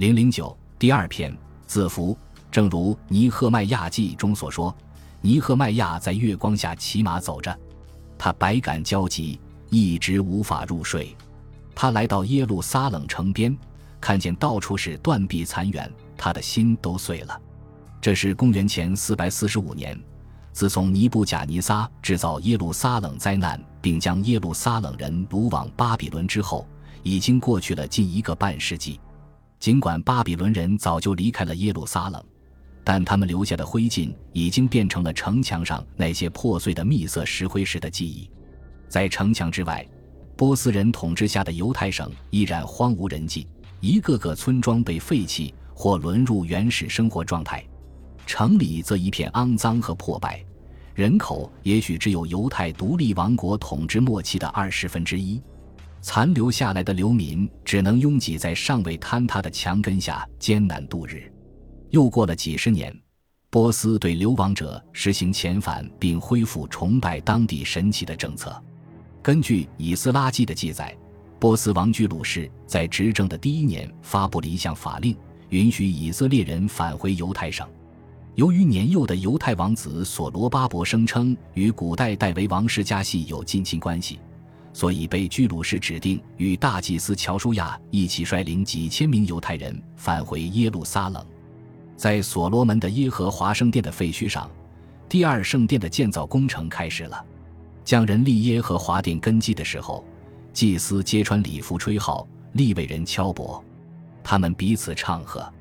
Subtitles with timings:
[0.00, 2.16] 零零九第二篇字符，
[2.50, 4.74] 正如《尼赫迈亚记》中所说，
[5.20, 7.54] 尼赫迈亚在月光下骑马走着，
[8.16, 11.14] 他百感交集，一直无法入睡。
[11.74, 13.54] 他来到耶路撒冷城边，
[14.00, 17.38] 看见到处是断壁残垣，他的心都碎了。
[18.00, 20.02] 这是公元前四百四十五年，
[20.50, 26.66] 自从尼布贾尼撒制造耶路撒冷灾难，并将耶路撒冷人掳往巴比伦之后。
[27.02, 28.98] 已经过去了近一个半世纪，
[29.60, 32.24] 尽管巴比伦人早就离开了耶路撒冷，
[32.82, 38.30] 但他们留下的灰烬已经变成了城墙上那些破碎的蜜色石灰石的记忆。
[38.88, 39.86] 在城墙之外，
[40.34, 43.46] 波斯人统治下的犹太省依然荒无人迹，
[43.80, 47.62] 一个个村庄被废弃或沦入原始生活状态，
[48.24, 50.42] 城里则一片肮脏和破败，
[50.94, 55.38] 人口也许只有犹太独立王国统治末期的二十分之一。
[56.02, 61.30] 残留下来的流民只能拥挤在尚未坍塌的墙根下艰难度日。
[61.90, 62.96] 又过了几十年，
[63.50, 68.62] 波斯对流亡者实行遣返并恢复崇拜当地神奇的政策。
[69.22, 70.96] 根据《以斯拉记》的记载，
[71.38, 75.16] 波斯王居鲁士在执政的第一年发布了一项法令，
[75.50, 77.68] 允许以色列人返回犹太省。
[78.36, 84.18] 由于年幼的犹太王子所罗巴伯声称与古代戴维王室家系有近亲关系。
[84.72, 91.24] 所以被居鲁士指定与大祭司乔舒亚一起率领几千名犹太人返回耶路撒冷。
[91.96, 94.50] 在所罗门的耶和华圣殿的废墟上，
[95.08, 97.24] 第二圣殿的建造工程开始了。
[97.84, 100.04] 将人立耶和华殿根基的时候，
[100.52, 103.62] 祭司揭穿礼服吹号，立位人敲钹，
[104.22, 105.52] 他们彼此唱和，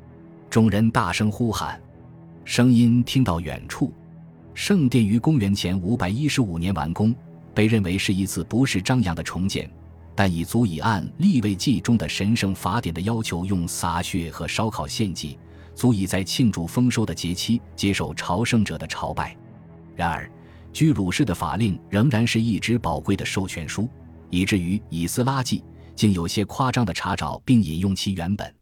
[0.50, 1.82] 众人大声呼喊，
[2.46, 3.92] 声音听到远处。
[4.54, 7.16] 圣殿于公元前五百一十五年完工。
[7.60, 9.70] 被认为是一次不是张扬的重建，
[10.16, 15.38] 但已足以按立位记中的神圣法典的要求，用洒血和烧烤献祭，
[15.76, 19.36] 足以在庆祝丰收的节期接受朝圣者的朝拜。
[19.94, 20.32] 然而，
[20.72, 23.90] 居鲁士的法令仍然是一纸宝贵的授权书，
[24.30, 25.62] 以至于以斯拉记
[25.98, 28.56] 竟有些夸张的查找并引用其原本。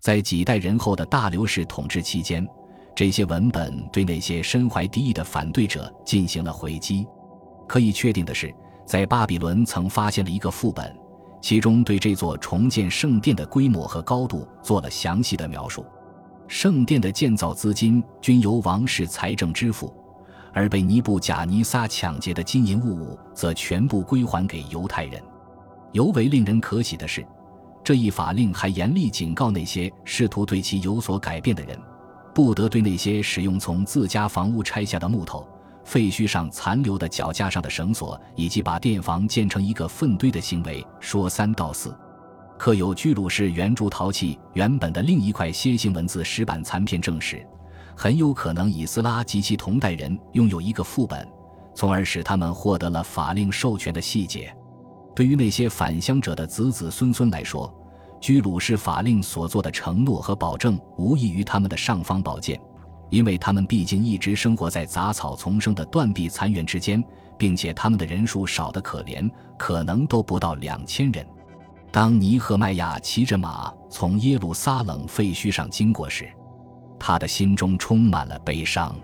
[0.00, 2.44] 在几代人后的大流士统治期间，
[2.96, 7.06] 这些文本对那些身怀敌意的反对者进行了回击。
[7.72, 10.94] 可以确定的是，在巴比伦曾发现了一个副本，
[11.40, 15.82] 其中对这座重建圣殿的规模和高度做了详细的描述。
[16.46, 19.90] 圣殿的建造资金均由王室财政支付，
[20.52, 25.18] 而被尼布贾尼撒抢劫的金银物物则全部归还给犹太人。
[25.92, 27.26] 尤为令人可喜的是，
[27.82, 31.78] 这一法令还严厉警告那些试图对其有所改变的人，
[32.34, 35.48] 不得对那些使用从自家房屋拆下的木头。
[35.84, 41.96] 废墟上残留的脚架上的绳索，以及把殿房建成一个粪堆的行为，说三道四。
[42.58, 47.44] 刻有居鲁士圆柱陶器原本的另一块楔形文字石板残片证实，
[47.96, 51.26] 很有可能以斯拉及其同代人拥有一个副本，
[51.74, 54.54] 从而使他们获得了法令授权的细节。
[55.14, 57.74] 对于那些返乡者的子子孙孙来说，
[58.20, 62.60] 居鲁士法令所做的承诺和保证，无异于他们的尚方宝剑。
[63.12, 67.04] 因为他们毕竟一直生活在杂草丛生的断壁残垣之间，
[67.36, 71.24] 并且他们的人数少得可怜，可能都不到两千人。
[71.90, 76.26] 当尼赫迈亚骑着马从耶路撒冷废墟上经过时，
[76.98, 78.96] 他的心中充满了悲伤。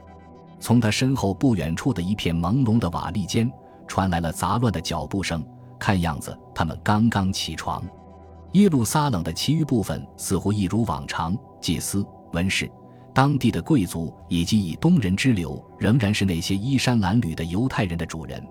[0.59, 3.53] 从他身后不远处的一片朦胧的瓦砾间
[3.87, 5.45] 传来了杂乱的脚步声，
[5.79, 7.85] 看样子他们刚刚起床。
[8.53, 12.03] 耶路撒冷的其余部分似乎一如往常，祭司、
[12.33, 12.71] 文士。
[13.15, 18.43] 当地的贵族以及以东人之流，仍然是那些衣衫褴褛的犹太人的主人。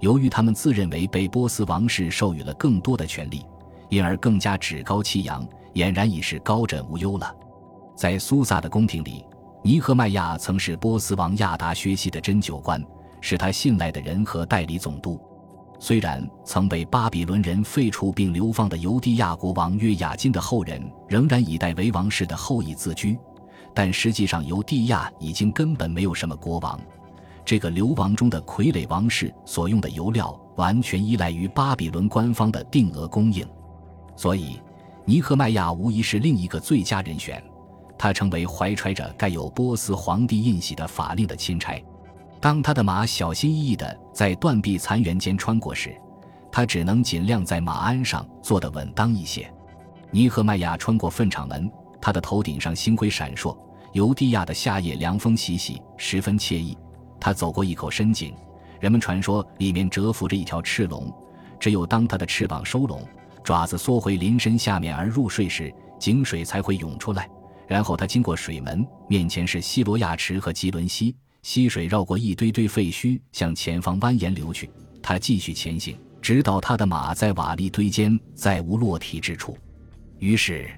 [0.00, 3.44] 由于他们自认为被波斯王室授予了更多的权利，
[3.88, 7.34] 因而更加趾高气扬，俨然已是高枕无忧了。
[7.96, 9.24] 在苏萨的宫廷里，
[9.62, 12.82] 尼赫迈亚曾是波斯王亚达薛西的针灸官，
[13.20, 15.20] 是他信赖的人和代理总督。
[15.78, 23.18] 虽然曾被巴比伦人废除并流放的犹地亚国王约雅金的后人，仍然以代为王室的后裔自居。
[23.74, 26.80] 但实际上，犹地亚已经根本没有什么国王。
[27.44, 33.46] 这个流亡中的傀儡王室所用的油料完全依赖于巴比伦官方的定额供应，
[34.16, 34.60] 所以
[35.04, 37.42] 尼赫迈亚无疑是另一个最佳人选。
[37.98, 41.82] 他成为怀揣着盖有波斯皇帝印玺的法令的钦差。
[42.40, 45.94] 当他的马小心翼翼地在断壁残垣间穿过时，
[46.50, 49.52] 他只能尽量在马鞍上坐得稳当一些。
[50.10, 51.70] 尼赫迈亚穿过粪场门。
[52.04, 53.56] 他的头顶上星辉闪烁，
[53.94, 56.76] 犹地亚的夏夜凉风习习，十分惬意。
[57.18, 58.34] 他走过一口深井，
[58.78, 61.10] 人们传说里面蛰伏着一条赤龙。
[61.58, 63.02] 只有当他的翅膀收拢，
[63.42, 67.26] 爪子缩回鳞身下面而入睡时，井水才会涌出来。
[67.66, 74.68] 然后他经过水门，面前是西罗亚池和吉伦溪，溪水绕过一堆堆废墟，向前方蜿蜒流去。
[75.02, 79.56] 他继续前行，直到他的马在瓦砾堆间再无落体之处。
[80.18, 80.70] 于是，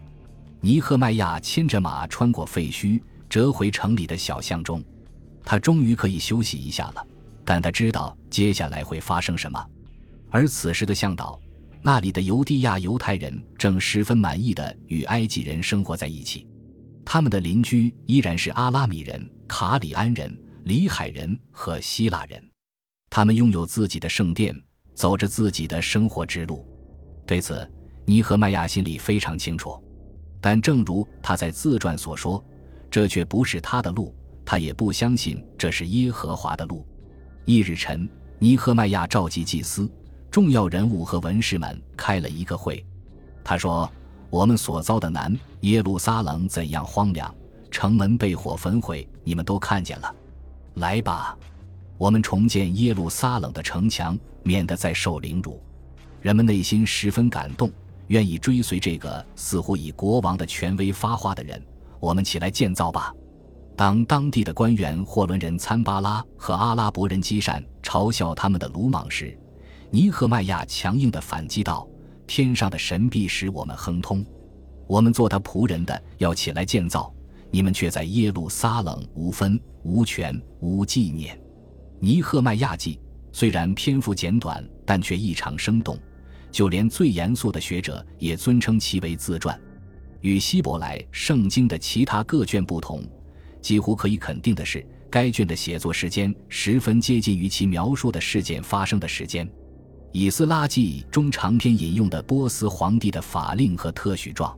[0.61, 4.83] 尼赫迈亚牵着马穿过废墟，折回城里的小巷中。
[5.45, 7.07] 他终于可以休息一下了，
[7.45, 9.65] 但他知道接下来会发生什么。
[10.31, 11.41] 而此时的向导，
[11.83, 16.47] 那里的犹地亚犹太人正十分满意的与埃及人生活在一起。
[17.05, 22.43] 他们的邻居依然是阿拉米人、卡里安人、里海人和希腊人，
[23.09, 24.53] 他们拥有自己的圣殿，
[24.95, 26.67] 走着自己的生活之路。
[27.25, 27.71] 对此，
[28.05, 29.81] 尼赫迈亚心里非常清楚。
[30.47, 32.41] 但正如他在自传所说，
[32.89, 34.15] 这却不是他的路，
[34.45, 36.87] 他也不相信这是耶和华的路。
[37.47, 38.09] 一日晨，
[38.39, 39.91] 尼赫迈亚召集祭司、
[40.31, 42.87] 重要人物和文士们开了一个会，
[43.43, 43.91] 他说。
[44.31, 47.35] 我们所遭的难，耶路撒冷怎样荒凉，
[47.69, 50.15] 城门被火焚毁，你们都看见了。
[50.75, 51.37] 来吧，
[51.99, 55.61] 我们重建耶路撒冷的城墙，免得再受凌辱。
[56.21, 57.69] 人们内心十分感动，
[58.09, 61.63] 愿意追随这个似乎以国王的权威发话的人。
[61.99, 63.13] 我们起来建造吧。
[63.77, 69.39] 当当地的官员霍伦人参巴拉和阿拉伯人基善嘲笑他们的鲁莽时，
[69.91, 71.87] 尼赫迈亚强硬地反击道。
[72.27, 74.25] 天上的神必使我们亨通，
[74.89, 77.15] 我们做他仆人的要起来建造，
[77.53, 81.41] 你们却在耶路撒冷无分无权无纪念。
[82.01, 82.99] 尼赫迈亚记
[83.31, 85.97] 虽然篇幅简短，但却异常生动，
[86.57, 89.61] 就连最严肃的学者也尊称其为自传。
[90.23, 93.05] 与希伯来圣经的其他各卷不同，
[93.61, 99.47] 几乎可以肯定的是，该卷的写作时间十分接近于其描述的事件发生的时间。
[100.13, 104.57] 以斯拉记中长篇引用的波斯皇帝的法令和特许状，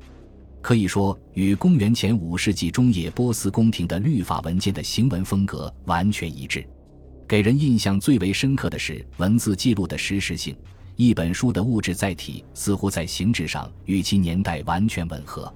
[0.62, 6.64] 可以说与公元前五世纪中叶波斯宫廷的律法文件的行文风格完全一致。
[7.26, 10.56] 给人印象最为深刻的是文字记录的实时性，
[11.00, 15.54] 一本书的物质载体似乎在形制上与其年代完全吻合。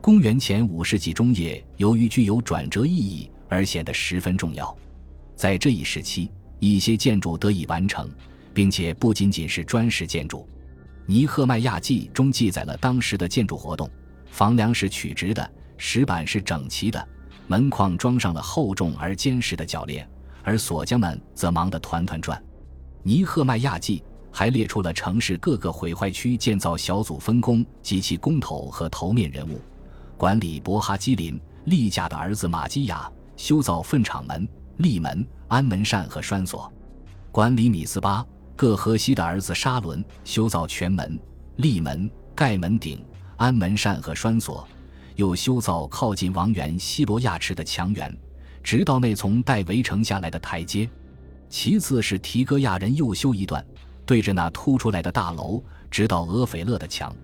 [0.00, 4.72] 公元前五世纪中叶，由于具有转折意义而显得十分重要。
[5.34, 6.30] 在这一时期，
[6.60, 8.08] 一些建筑得以完成。
[8.54, 10.38] 并且不仅仅是砖石建筑，
[11.04, 13.90] 《尼赫迈亚记》中记载了当时的建筑活动：
[14.30, 17.08] 房梁是曲直的，石板是整齐的，
[17.48, 20.08] 门框装上了厚重而坚实的铰链，
[20.42, 22.40] 而锁匠们则忙得团团转。
[23.02, 23.98] 《尼赫迈亚记》
[24.38, 29.58] 还列出了城市各个毁坏区建造小组分工及其工头和头面人物：
[30.18, 34.46] 管理伯哈基林、利贾的儿子马基亚修造粪场门、
[34.76, 36.70] 立门、安门扇和栓锁；
[37.32, 38.22] 管理米斯巴。
[38.54, 41.18] 各河西的儿子沙伦修造全门、
[41.56, 43.02] 立门、盖门顶、
[43.38, 44.68] 安门扇和栓锁，
[45.14, 48.14] 又修造靠近王园西罗亚池的墙垣，
[48.62, 50.86] 直到那从待围城下来的台阶。
[51.48, 53.64] 其次是提戈亚人又修一段，
[54.06, 57.14] 对着那凸出来的大楼，直到俄斐勒的墙。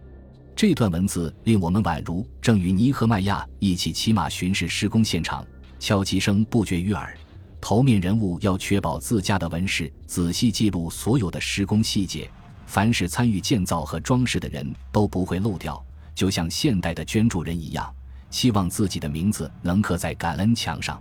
[0.55, 5.47] 这段文字令我们宛如正与尼和迈亚一起骑马巡视施工现场，
[5.79, 7.17] 敲击声不绝于耳。
[7.61, 12.29] 头面人物要确保自家的纹饰仔细记录所有的施工细节，
[12.67, 15.83] 凡是参与建造和装饰的人都不会漏掉，
[16.15, 17.95] 就像现代的捐助人一样，
[18.31, 21.01] 希望自己的名字能刻在感恩墙上。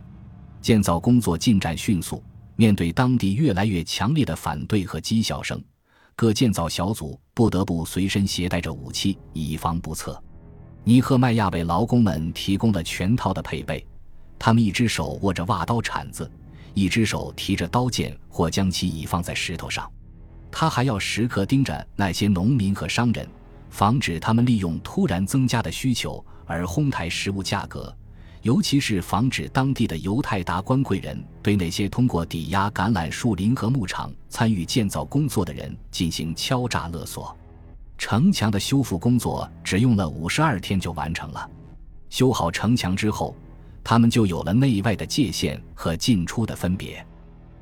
[0.61, 2.23] 建造工作进展迅速，
[2.55, 5.59] 面对当地越来越强烈的反对和讥笑声，
[6.21, 10.23] 各建造小组不得不随身携带着武器，以防不测。
[10.83, 13.83] 尼赫迈亚为劳工们提供了全套的配备，
[14.37, 16.31] 他们一只手握着挖刀铲子。
[16.75, 19.91] 一只手提着刀剑，或将其倚放在石头上。
[20.51, 23.27] 他还要时刻盯着那些农民和商人，
[23.71, 27.91] 防止他们利用突然增加的需求而哄抬食物价格，
[28.41, 37.35] 尤其是防止当地的犹太达官贵人对那些通过抵押橄榄树林和牧场参与建造工作的人进行敲诈勒索。
[37.97, 41.49] 城墙的修复工作只用了五十二天就完成了。
[42.09, 43.35] 修好城墙之后。
[43.83, 47.03] 他们就有了内外的界限和进出的分别，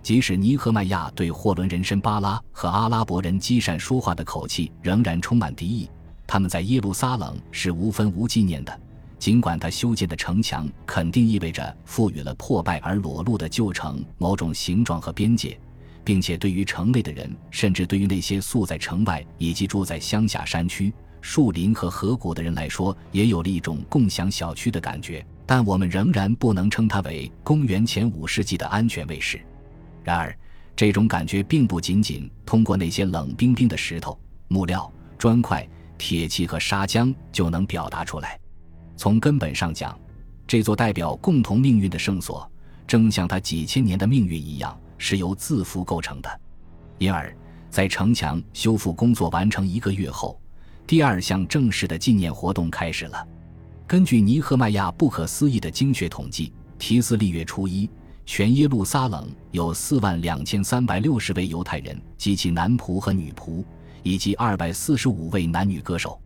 [0.03, 5.89] 即使尼赫迈亚对霍伦人参巴拉和阿拉伯人基善说话的口气仍然充满敌意，
[6.27, 8.79] 他们在耶路撒冷是无分无纪念的。
[9.19, 15.59] 尽管他修建的城墙肯定意味着赋予了破败而裸露的旧城某种形状和边界，
[16.05, 25.23] 并且对于城内的人，甚至对于那些宿在城外以及住在乡下山区、树林和河谷的人来说，也有了一种共享小区的感觉。
[25.45, 29.41] 但我们仍然不能称它为公元前五世纪的安全卫士。
[30.01, 30.33] 然而，
[30.75, 38.39] 这种感觉并不仅仅通过那些冷冰冰的石头、木料、砖块、铁器和砂浆就能表达出来。
[38.99, 39.97] 从根本上讲，
[40.45, 42.45] 这座代表共同命运的圣所，
[42.85, 46.41] 正像它几千年的命运一样，是由字符构成的。
[46.97, 47.33] 因而，
[47.69, 50.37] 在城墙修复工作完成一个月后，
[50.85, 53.25] 第二项正式的纪念活动开始了。
[53.87, 57.89] 根据尼赫迈亚不可思议的精确统计，提斯利月初一，
[58.25, 63.63] 全耶路撒冷有四万两千三百六十位犹太人及其男仆和女仆，
[64.03, 66.19] 以及二百四十五位男女歌手，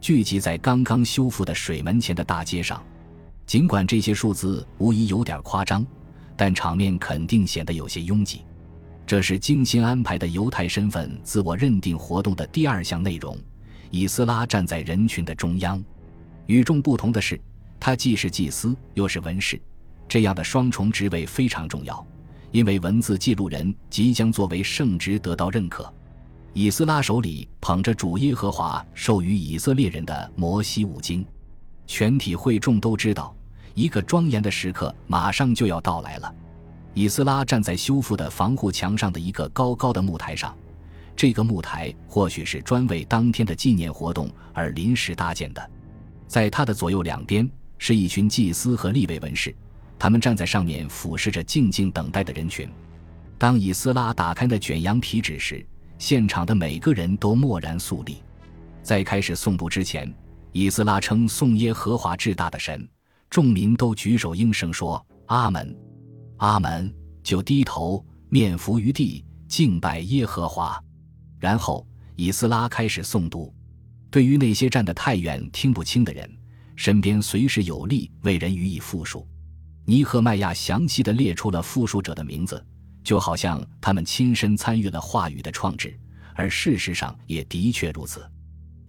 [0.00, 2.82] 聚集在刚刚修复的水门前的大街上。
[3.46, 5.86] 尽管这些数字无疑有点夸张，
[6.36, 8.42] 但场面肯定显得有些拥挤。
[9.06, 13.38] 这是精心安排的犹太身份自我认定活动的第二项内容。
[13.90, 15.82] 以斯拉站在人群的中央。
[16.46, 17.40] 与众不同的是，
[17.78, 19.60] 他既是祭司又是文士，
[20.08, 22.04] 这样的双重职位非常重要，
[22.50, 25.92] 因为文字记录人即将作为圣职得到认可。
[26.58, 31.22] 以斯拉手里捧着主耶和华授予以色列人的摩西五经，
[31.86, 33.36] 全体会众都知道，
[33.74, 36.34] 一个庄严的时刻马上就要到来了。
[36.94, 40.56] 以斯拉站在修复的防护墙上的一个高高的木台上，
[41.14, 45.70] 这个木台或许是专为当天的纪念活动而临时搭建的。
[46.26, 47.46] 在他的左右两边
[47.76, 49.54] 是一群祭司和立位文士，
[49.98, 52.66] 他们站在上面俯视着静静等待的人群。
[53.36, 55.62] 当以斯拉打开那卷羊皮纸时，
[55.98, 58.18] 现场的每个人都默然肃立。
[58.82, 60.12] 在开始诵读之前，
[60.52, 62.88] 以斯拉称颂耶和华至大的神，
[63.28, 65.76] 众民都举手应声说：“阿门，
[66.38, 70.80] 阿门！”就低头面伏于地敬拜耶和华。
[71.40, 71.84] 然后
[72.14, 73.52] 以斯拉开始诵读。
[74.10, 76.30] 对于那些站得太远听不清的人，
[76.76, 79.26] 身边随时有力为人予以复述。
[79.84, 82.64] 尼赫迈亚详细的列出了复述者的名字，
[83.06, 85.96] 就好像他们亲身参与了话语的创制，
[86.34, 88.28] 而事实上也的确如此。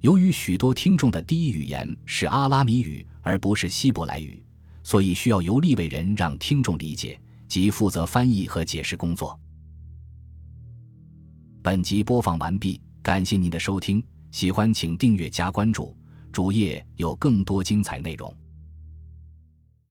[0.01, 4.43] 由于许多听众的第一语言是阿拉米语而不是希伯来语，
[4.81, 9.39] 所以需要由利未人让听众理解及负责翻译和解释工作。
[11.61, 14.03] 本集播放完毕，感谢您的收听。
[14.31, 15.95] 喜欢请订阅加关注，
[16.31, 18.35] 主页有更多精彩内容。